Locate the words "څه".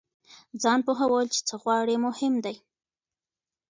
1.47-1.55